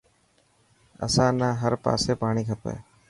[1.05, 2.75] اسان نا هر پاسي پاڻي کپي.